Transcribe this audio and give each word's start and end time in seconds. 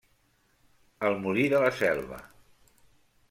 El 1.09 1.17
molí 1.25 1.45
de 1.53 1.61
la 1.65 1.71
Selva. 1.81 2.19